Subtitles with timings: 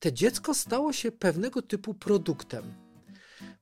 [0.00, 2.74] te dziecko stało się pewnego typu produktem.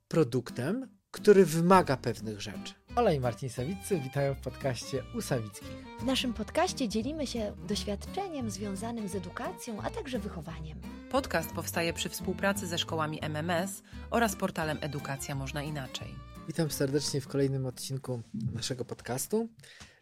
[0.09, 2.75] Produktem, który wymaga pewnych rzeczy.
[2.97, 5.69] Ola i Marcin Sawiccy witają w podcaście u Sawickich.
[6.01, 10.81] W naszym podcaście dzielimy się doświadczeniem związanym z edukacją, a także wychowaniem.
[11.11, 16.15] Podcast powstaje przy współpracy ze szkołami MMS oraz portalem Edukacja Można Inaczej.
[16.47, 18.23] Witam serdecznie w kolejnym odcinku
[18.55, 19.49] naszego podcastu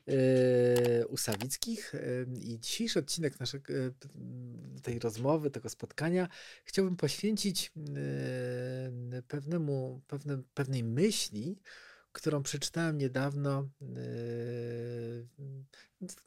[0.07, 1.93] yy, u Sawickich.
[1.95, 3.93] Yy, I dzisiejszy odcinek naszego, yy,
[4.83, 6.29] tej rozmowy, tego spotkania
[6.65, 7.73] chciałbym poświęcić
[9.13, 11.59] yy, pewnemu, pewne, pewnej myśli,
[12.13, 13.69] którą przeczytałem niedawno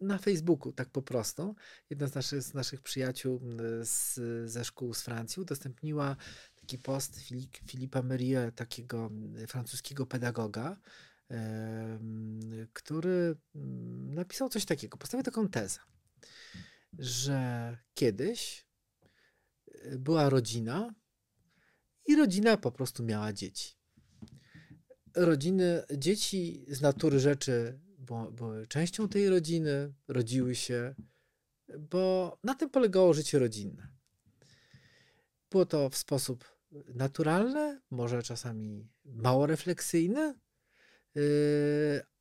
[0.01, 1.55] na Facebooku, tak po prostu.
[1.89, 3.41] Jedna z naszych, z naszych przyjaciół
[3.83, 4.19] z,
[4.51, 6.15] ze szkół z Francji udostępniła
[6.55, 9.09] taki post Filip, Filipa Merie, takiego
[9.47, 10.77] francuskiego pedagoga,
[12.73, 15.79] który mm, napisał coś takiego, postawił taką tezę,
[16.99, 18.65] że kiedyś
[19.67, 20.95] y, była rodzina
[22.05, 23.75] i rodzina po prostu miała dzieci.
[25.15, 27.79] Rodziny, dzieci z natury rzeczy
[28.31, 30.95] były częścią tej rodziny, rodziły się,
[31.79, 33.87] bo na tym polegało życie rodzinne.
[35.51, 36.59] Było to w sposób
[36.95, 40.33] naturalny, może czasami mało refleksyjny,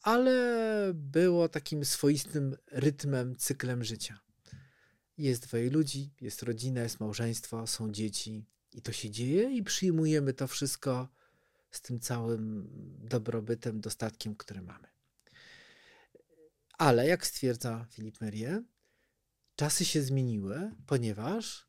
[0.02, 4.20] ale było takim swoistym rytmem, cyklem życia.
[5.18, 10.32] Jest dwoje ludzi, jest rodzina, jest małżeństwo, są dzieci i to się dzieje i przyjmujemy
[10.32, 11.08] to wszystko
[11.70, 14.88] z tym całym dobrobytem, dostatkiem, który mamy.
[16.78, 18.62] Ale jak stwierdza Filip Merie,
[19.56, 21.68] czasy się zmieniły, ponieważ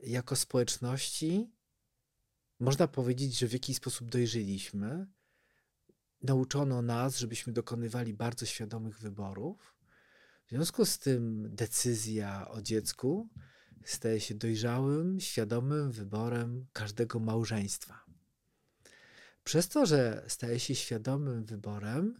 [0.00, 1.50] jako społeczności
[2.60, 5.06] można powiedzieć, że w jakiś sposób dojrzeliśmy,
[6.22, 9.74] nauczono nas, żebyśmy dokonywali bardzo świadomych wyborów.
[10.46, 13.28] W związku z tym decyzja o dziecku
[13.84, 18.04] staje się dojrzałym, świadomym wyborem każdego małżeństwa.
[19.44, 22.14] Przez to, że staje się świadomym wyborem,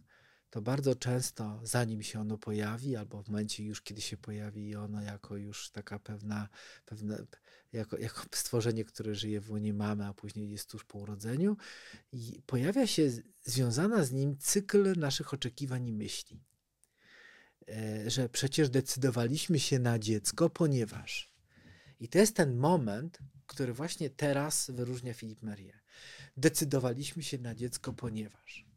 [0.51, 5.03] to bardzo często, zanim się ono pojawi, albo w momencie już, kiedy się pojawi ono
[5.03, 6.49] jako już taka pewna,
[6.84, 7.27] pewne,
[7.72, 11.56] jako, jako stworzenie, które żyje w łonie mamy, a później jest tuż po urodzeniu,
[12.12, 13.11] i pojawia się
[13.43, 16.45] związana z nim cykl naszych oczekiwań i myśli.
[17.69, 21.33] E, że przecież decydowaliśmy się na dziecko, ponieważ.
[22.01, 25.81] I to jest ten moment, który właśnie teraz wyróżnia Filip Marie.
[26.37, 28.68] Decydowaliśmy się na dziecko, ponieważ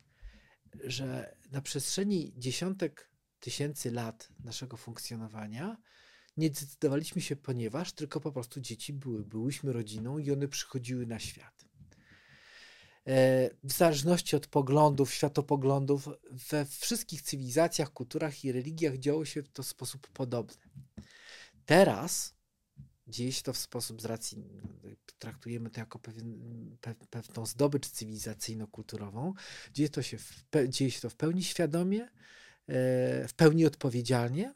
[0.83, 3.09] że na przestrzeni dziesiątek
[3.39, 5.77] tysięcy lat naszego funkcjonowania
[6.37, 9.25] nie decydowaliśmy się, ponieważ tylko po prostu dzieci były.
[9.25, 11.65] Byłyśmy rodziną i one przychodziły na świat.
[13.07, 19.49] E, w zależności od poglądów, światopoglądów, we wszystkich cywilizacjach, kulturach i religiach działo się w
[19.49, 20.63] to sposób podobny.
[21.65, 22.35] Teraz
[23.11, 24.43] dzieje się to w sposób z racji,
[25.19, 26.37] traktujemy to jako pewien,
[26.81, 29.33] pe, pewną zdobycz cywilizacyjno-kulturową.
[29.73, 32.09] Dzieje, to się w, dzieje się to w pełni świadomie, e,
[33.27, 34.53] w pełni odpowiedzialnie,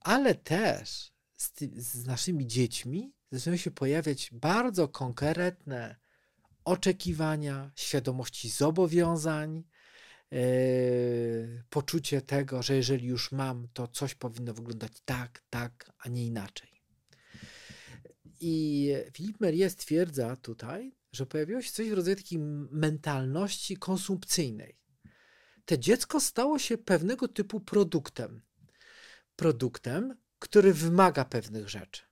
[0.00, 5.96] ale też z, z naszymi dziećmi zaczynają się pojawiać bardzo konkretne
[6.64, 9.64] oczekiwania, świadomości zobowiązań,
[10.30, 16.26] Yy, poczucie tego, że jeżeli już mam, to coś powinno wyglądać tak, tak, a nie
[16.26, 16.75] inaczej.
[18.40, 22.38] I Filip Merie stwierdza tutaj, że pojawiło się coś w rodzaju takiej
[22.70, 24.78] mentalności konsumpcyjnej.
[25.64, 28.42] Te dziecko stało się pewnego typu produktem.
[29.36, 32.02] Produktem, który wymaga pewnych rzeczy.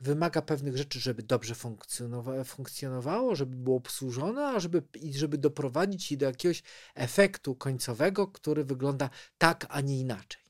[0.00, 6.10] Wymaga pewnych rzeczy, żeby dobrze funkcjonowa funkcjonowało, żeby było obsłużone, a żeby, i żeby doprowadzić
[6.10, 6.62] je do jakiegoś
[6.94, 10.47] efektu końcowego, który wygląda tak, a nie inaczej.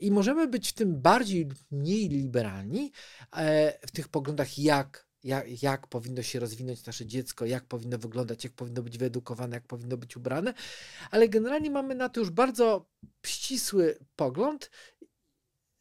[0.00, 2.92] I możemy być w tym bardziej mniej liberalni
[3.36, 8.44] e, w tych poglądach, jak, jak, jak powinno się rozwinąć nasze dziecko, jak powinno wyglądać,
[8.44, 10.54] jak powinno być wyedukowane, jak powinno być ubrane,
[11.10, 12.86] ale generalnie mamy na to już bardzo
[13.26, 14.70] ścisły pogląd,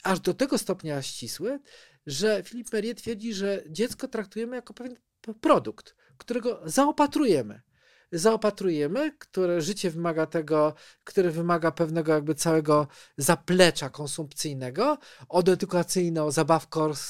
[0.04, 1.60] aż do tego stopnia ścisły,
[2.06, 4.96] że Filip Merie twierdzi, że dziecko traktujemy jako pewien
[5.42, 7.62] produkt, którego zaopatrujemy
[8.12, 10.74] zaopatrujemy, które życie wymaga tego,
[11.04, 12.88] które wymaga pewnego jakby całego
[13.18, 14.98] zaplecza konsumpcyjnego,
[15.30, 16.30] od edukacyjno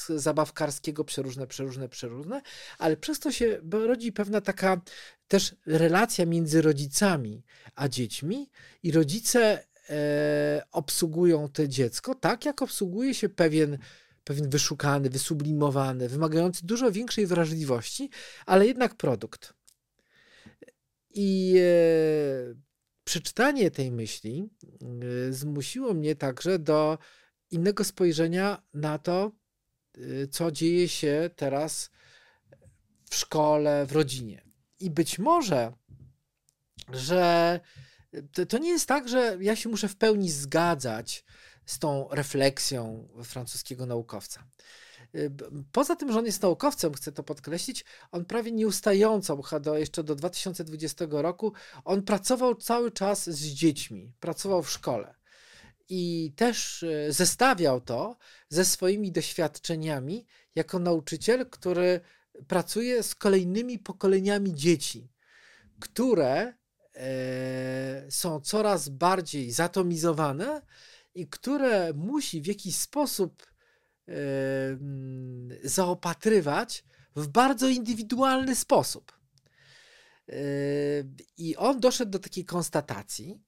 [0.08, 2.42] zabawkarskiego, przeróżne, przeróżne, przeróżne,
[2.78, 4.80] ale przez to się rodzi pewna taka
[5.28, 7.44] też relacja między rodzicami
[7.74, 8.50] a dziećmi
[8.82, 13.78] i rodzice e, obsługują to dziecko tak, jak obsługuje się pewien
[14.24, 18.10] pewien wyszukany, wysublimowany, wymagający dużo większej wrażliwości,
[18.46, 19.54] ale jednak produkt.
[21.14, 22.54] I e,
[23.04, 24.48] przeczytanie tej myśli
[25.28, 26.98] e, zmusiło mnie także do
[27.52, 29.32] innego spojrzenia na to,
[29.98, 31.90] y, co dzieje się teraz
[33.10, 34.42] w szkole, w rodzinie.
[34.80, 35.72] I być może,
[36.92, 37.60] że
[38.32, 41.24] to, to nie jest tak, że ja się muszę w pełni zgadzać
[41.66, 44.48] z tą refleksją francuskiego naukowca.
[45.14, 45.30] Y,
[45.72, 50.14] poza tym, że on jest naukowcem, chcę to podkreślić, on prawie nieustająco, do, jeszcze do
[50.14, 51.52] 2020 roku,
[51.84, 55.14] on pracował cały czas z dziećmi, pracował w szkole.
[55.88, 58.16] I też y, zestawiał to
[58.48, 62.00] ze swoimi doświadczeniami jako nauczyciel, który
[62.48, 65.08] pracuje z kolejnymi pokoleniami dzieci,
[65.80, 66.54] które
[66.94, 70.62] e, są coraz bardziej zatomizowane
[71.14, 73.51] i które musi w jakiś sposób
[75.64, 76.84] zaopatrywać
[77.16, 79.12] w bardzo indywidualny sposób.
[81.36, 83.40] I on doszedł do takiej konstatacji,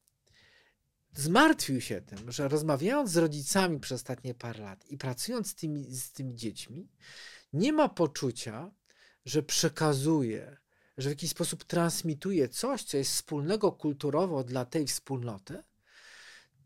[1.14, 5.94] zmartwił się tym, że rozmawiając z rodzicami przez ostatnie parę lat i pracując z tymi,
[5.94, 6.88] z tymi dziećmi,
[7.52, 8.70] nie ma poczucia,
[9.25, 10.56] że przekazuje,
[10.99, 15.62] że w jakiś sposób transmituje coś, co jest wspólnego kulturowo dla tej wspólnoty,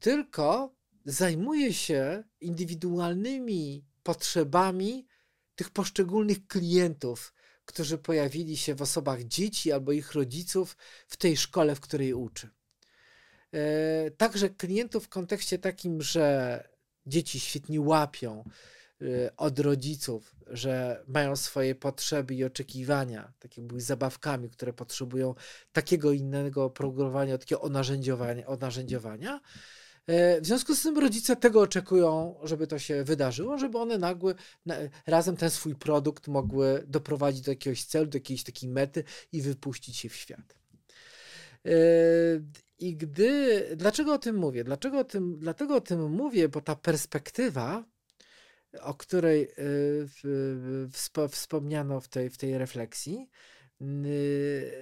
[0.01, 0.75] tylko
[1.05, 5.06] zajmuje się indywidualnymi potrzebami
[5.55, 7.34] tych poszczególnych klientów,
[7.64, 10.76] którzy pojawili się w osobach dzieci albo ich rodziców
[11.08, 12.49] w tej szkole, w której uczy.
[13.52, 16.69] E, także klientów w kontekście takim, że
[17.06, 18.44] dzieci świetnie łapią,
[19.02, 25.34] Y, od rodziców, że mają swoje potrzeby i oczekiwania, tak jakby zabawkami, które potrzebują
[25.72, 29.40] takiego innego oprogramowania, takiego onarzędziowania, onarzędziowania.
[30.08, 34.34] E, w związku z tym rodzice tego oczekują, żeby to się wydarzyło, żeby one nagły,
[35.06, 39.96] razem ten swój produkt mogły doprowadzić do jakiegoś celu, do jakiejś takiej mety i wypuścić
[39.96, 40.58] się w świat.
[41.66, 41.70] E,
[42.78, 44.64] I gdy, dlaczego o tym mówię?
[44.64, 47.84] Dlaczego o tym, dlatego o tym mówię, bo ta perspektywa
[48.81, 53.28] o której y, wspomniano w tej, w tej refleksji,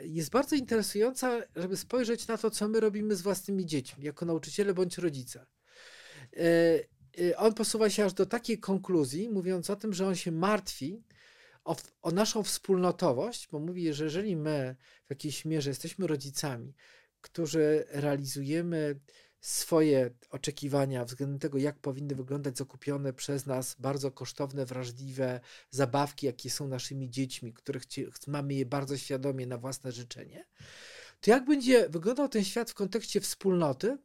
[0.05, 4.75] jest bardzo interesująca, żeby spojrzeć na to, co my robimy z własnymi dziećmi, jako nauczyciele
[4.75, 5.47] bądź rodzice.
[6.37, 11.03] Y, on posuwa się aż do takiej konkluzji, mówiąc o tym, że on się martwi
[11.65, 14.77] o, o naszą wspólnotowość, bo mówi, że jeżeli my
[15.07, 16.75] w jakiejś mierze jesteśmy rodzicami,
[17.21, 19.01] którzy realizujemy
[19.41, 25.41] swoje oczekiwania względem tego, jak powinny wyglądać zakupione przez nas bardzo kosztowne, wrażliwe
[25.71, 27.83] zabawki, jakie są naszymi dziećmi, których
[28.27, 30.47] mamy je bardzo świadomie na własne życzenie,
[31.21, 33.99] to jak będzie wyglądał ten świat w kontekście wspólnoty,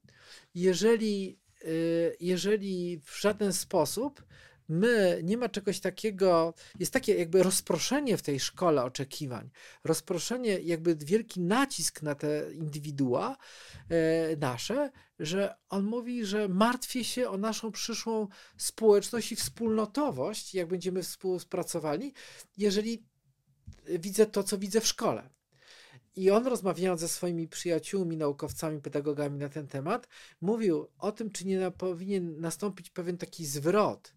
[0.55, 4.23] jeżeli, y, jeżeli w żaden sposób
[4.71, 9.49] my, nie ma czegoś takiego, jest takie jakby rozproszenie w tej szkole oczekiwań,
[9.83, 13.37] rozproszenie, jakby wielki nacisk na te indywidua
[13.89, 18.27] e, nasze, że on mówi, że martwi się o naszą przyszłą
[18.57, 22.13] społeczność i wspólnotowość, jak będziemy współpracowali,
[22.57, 23.03] jeżeli
[23.87, 25.29] widzę to, co widzę w szkole.
[26.15, 30.07] I on rozmawiając ze swoimi przyjaciółmi, naukowcami, pedagogami na ten temat,
[30.41, 34.13] mówił o tym, czy nie powinien nastąpić pewien taki zwrot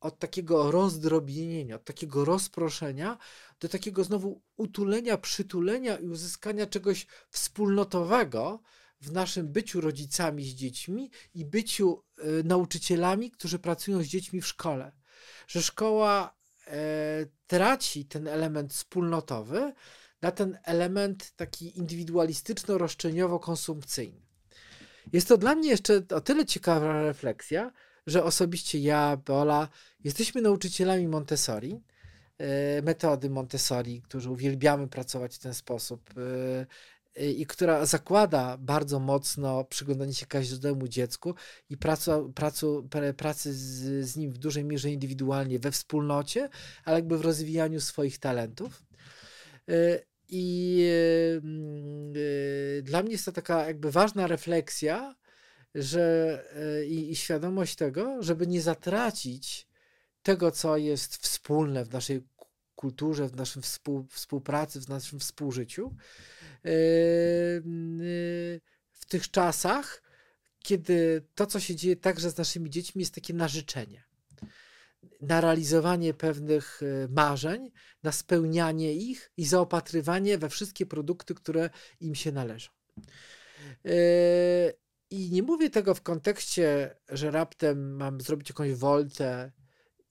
[0.00, 3.18] od takiego rozdrobnienia, od takiego rozproszenia
[3.60, 8.60] do takiego znowu utulenia, przytulenia i uzyskania czegoś wspólnotowego
[9.00, 14.46] w naszym byciu rodzicami z dziećmi i byciu y, nauczycielami, którzy pracują z dziećmi w
[14.46, 14.92] szkole.
[15.48, 16.36] Że szkoła
[16.66, 19.72] e, traci ten element wspólnotowy
[20.22, 24.20] na ten element taki indywidualistyczno-roszczeniowo-konsumpcyjny.
[25.12, 27.72] Jest to dla mnie jeszcze o tyle ciekawa refleksja,
[28.08, 29.68] że osobiście ja, Beola,
[30.04, 31.80] jesteśmy nauczycielami Montessori,
[32.38, 36.10] e, metody Montessori, którzy uwielbiamy pracować w ten sposób
[37.16, 41.34] e, i która zakłada bardzo mocno przyglądanie się każdemu dziecku
[41.70, 46.48] i pracu, pracu, pracy z, z nim w dużej mierze indywidualnie we wspólnocie,
[46.84, 48.82] ale jakby w rozwijaniu swoich talentów.
[49.68, 50.84] E, I
[52.82, 55.14] dla mnie jest to taka jakby ważna refleksja,
[55.74, 59.68] że e, i, i świadomość tego, żeby nie zatracić
[60.22, 62.22] tego, co jest wspólne w naszej
[62.74, 66.70] kulturze, w naszym współ, współpracy, w naszym współżyciu, e,
[68.92, 70.02] w tych czasach,
[70.58, 74.04] kiedy to, co się dzieje także z naszymi dziećmi, jest takie narzeczenie.
[75.20, 77.70] Na realizowanie pewnych e, marzeń,
[78.02, 81.70] na spełnianie ich i zaopatrywanie we wszystkie produkty, które
[82.00, 82.70] im się należą.
[85.28, 89.52] I nie mówię tego w kontekście, że raptem mam zrobić jakąś woltę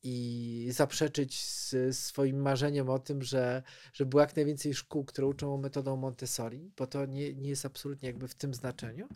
[0.03, 1.41] i zaprzeczyć
[1.91, 6.87] swoim marzeniem o tym, że, że było jak najwięcej szkół, które uczą metodą Montessori, bo
[6.87, 9.07] to nie, nie jest absolutnie jakby w tym znaczeniu,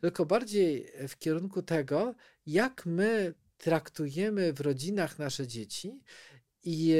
[0.00, 2.14] tylko bardziej w kierunku tego,
[2.46, 6.00] jak my traktujemy w rodzinach nasze dzieci
[6.64, 6.94] i,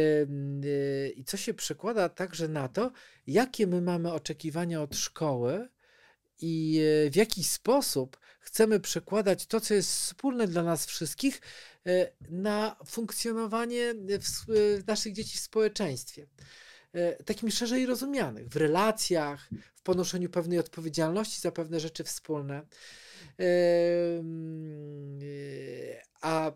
[1.16, 2.92] i co się przekłada także na to,
[3.26, 5.68] jakie my mamy oczekiwania od szkoły
[6.40, 11.40] i e, w jaki sposób chcemy przekładać to, co jest wspólne dla nas wszystkich,
[11.86, 13.94] e, na funkcjonowanie
[14.48, 16.26] w, naszych dzieci w społeczeństwie.
[17.24, 22.66] Takim szerzej rozumianych, w relacjach, w ponoszeniu pewnej odpowiedzialności za pewne rzeczy wspólne.
[26.20, 26.52] A,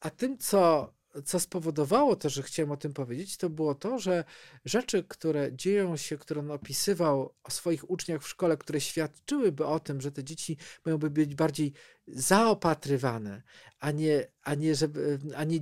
[0.00, 4.24] a tym, co co spowodowało to, że chciałem o tym powiedzieć, to było to, że
[4.64, 9.80] rzeczy, które dzieją się, które on opisywał o swoich uczniach w szkole, które świadczyłyby o
[9.80, 11.72] tym, że te dzieci mają być bardziej
[12.06, 13.42] zaopatrywane,
[13.80, 15.60] a nie, a nie, żeby, a nie,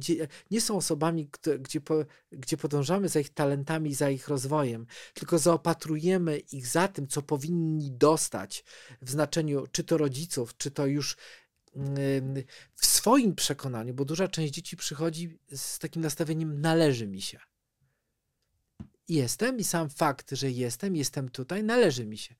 [0.50, 1.80] nie są osobami, gdzie,
[2.32, 7.92] gdzie podążamy za ich talentami, za ich rozwojem, tylko zaopatrujemy ich za tym, co powinni
[7.92, 8.64] dostać
[9.02, 11.16] w znaczeniu czy to rodziców, czy to już
[12.74, 17.38] w swoim przekonaniu, bo duża część dzieci przychodzi z takim nastawieniem należy mi się.
[19.08, 22.34] Jestem i sam fakt, że jestem, jestem tutaj, należy mi się.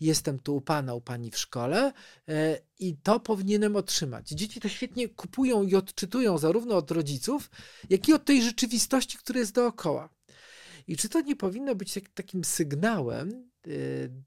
[0.00, 1.92] Jestem tu u pana, u pani w szkole
[2.28, 4.28] e, i to powinienem otrzymać.
[4.28, 7.50] Dzieci to świetnie kupują i odczytują zarówno od rodziców,
[7.90, 10.08] jak i od tej rzeczywistości, która jest dookoła.
[10.86, 13.51] I czy to nie powinno być takim sygnałem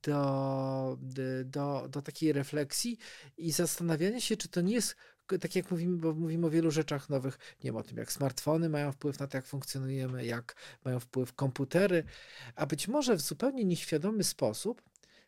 [0.04, 2.98] do, y, do, do takiej refleksji
[3.38, 4.96] i zastanawiania się, czy to nie jest
[5.42, 8.70] tak jak mówimy, bo mówimy o wielu rzeczach nowych, nie wiem o tym, jak smartfony
[8.70, 12.04] mają wpływ na to, jak funkcjonujemy, jak mają wpływ komputery,
[12.56, 14.82] a być może w zupełnie nieświadomy sposób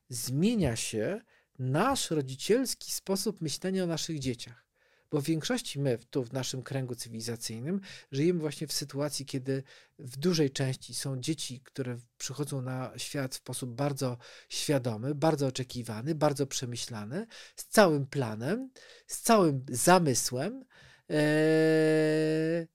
[0.09, 1.21] zmienia się
[1.59, 4.66] nasz rodzicielski sposób myślenia o naszych dzieciach.
[5.11, 9.63] Bo w większości my, tu w naszym kręgu cywilizacyjnym, żyjemy właśnie w sytuacji, kiedy
[9.99, 14.17] w dużej części są dzieci, które przychodzą na świat w sposób bardzo
[14.49, 18.69] świadomy, bardzo oczekiwany, bardzo przemyślany, z całym planem,
[19.07, 20.65] z całym zamysłem.
[21.09, 22.67] Ee,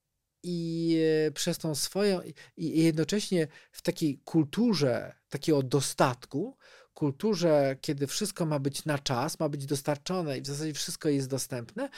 [0.43, 2.21] i e, przez tą swoją,
[2.57, 6.57] i jednocześnie w takiej kulturze takiego dostatku,
[6.95, 11.29] kulturze, kiedy wszystko ma być na czas, ma być dostarczone i w zasadzie wszystko jest
[11.29, 11.89] dostępne,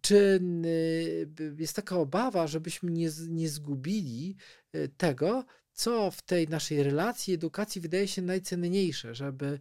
[0.00, 0.40] czy
[1.40, 4.36] y, jest taka obawa, żebyśmy nie, nie zgubili
[4.74, 9.58] y, tego, co w tej naszej relacji, edukacji wydaje się najcenniejsze, żeby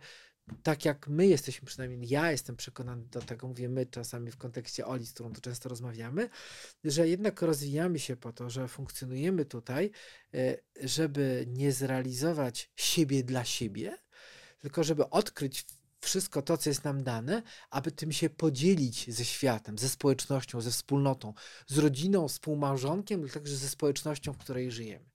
[0.64, 4.86] tak jak my jesteśmy, przynajmniej ja jestem przekonany do tego, mówię my czasami w kontekście
[4.86, 6.30] Oli, z którą tu często rozmawiamy,
[6.84, 9.92] że jednak rozwijamy się po to, że funkcjonujemy tutaj,
[10.36, 13.98] y, żeby nie zrealizować siebie dla siebie,
[14.64, 15.66] tylko żeby odkryć
[16.00, 20.72] wszystko to, co jest nam dane, aby tym się podzielić ze światem, ze społecznością, ze
[20.72, 21.34] wspólnotą,
[21.68, 25.10] z rodziną, współmałżonkiem, ale także ze społecznością, w której żyjemy.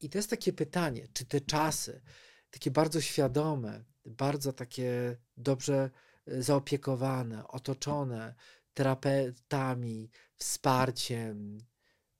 [0.00, 2.02] I to jest takie pytanie, czy te czasy,
[2.50, 5.90] takie bardzo świadome, bardzo takie dobrze
[6.26, 8.34] e, zaopiekowane, otoczone
[8.74, 11.58] terapeutami, wsparciem,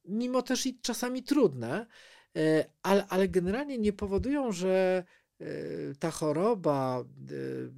[0.04, 1.86] mimo też i czasami trudne,
[2.36, 5.04] e, ale, ale generalnie nie powodują, że
[5.98, 7.04] ta choroba,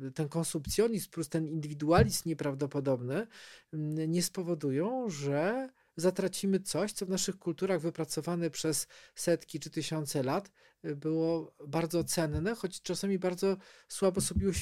[0.03, 3.27] y, ten konsumpcjonizm plus ten indywidualizm nieprawdopodobny
[3.73, 10.23] mm, nie spowodują, że zatracimy coś, co w naszych kulturach wypracowane przez setki czy tysiące
[10.23, 10.51] lat
[10.85, 13.57] y, było bardzo cenne, choć czasami bardzo
[13.89, 14.53] słabo sobie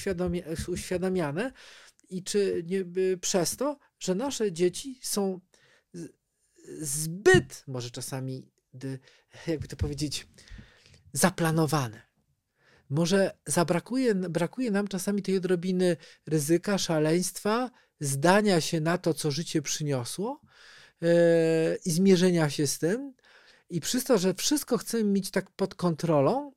[0.69, 1.53] uświadamiane.
[2.09, 2.85] I czy nie
[3.21, 5.41] przez to, że nasze dzieci są
[6.81, 8.51] zbyt, może czasami,
[9.47, 10.29] jakby to powiedzieć,
[11.13, 12.12] zaplanowane
[12.93, 15.97] może zabrakuje, brakuje nam czasami tej odrobiny
[16.27, 17.71] ryzyka, szaleństwa,
[18.01, 20.41] zdania się na to, co życie przyniosło
[21.01, 21.09] yy,
[21.85, 23.15] i zmierzenia się z tym.
[23.71, 26.53] I przez to, że wszystko chcemy mieć tak pod kontrolą,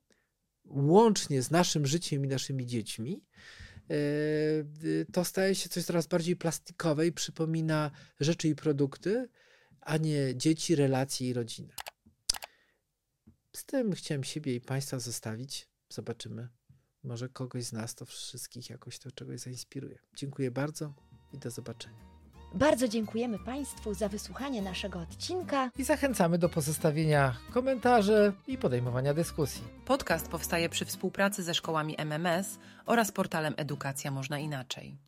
[0.64, 3.24] łącznie z naszym życiem i naszymi dziećmi,
[3.88, 7.90] yy, to staje się coś coraz bardziej plastikowe i przypomina
[8.20, 9.28] rzeczy i produkty,
[9.80, 11.74] a nie dzieci, relacje i rodzinę.
[13.52, 15.75] Z tym chciałem siebie i Państwa zostawić.
[15.88, 16.48] Zobaczymy.
[17.02, 19.98] Może kogoś z nas to wszystkich jakoś to czegoś zainspiruje.
[20.16, 20.92] Dziękuję bardzo
[21.32, 22.16] i do zobaczenia.
[22.54, 29.62] Bardzo dziękujemy Państwu za wysłuchanie naszego odcinka i zachęcamy do pozostawienia komentarzy i podejmowania dyskusji.
[29.84, 34.98] Podcast powstaje przy współpracy ze szkołami MMS oraz portalem Edukacja Można Inaczej.